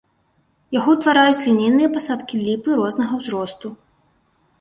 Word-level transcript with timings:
Яго 0.77 0.93
ўтвараюць 0.95 1.43
лінейныя 1.47 1.89
пасадкі 1.97 2.39
ліпы 2.47 2.79
рознага 2.79 3.13
ўзросту. 3.21 3.67